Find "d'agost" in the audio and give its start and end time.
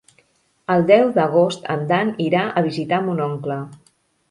1.17-1.69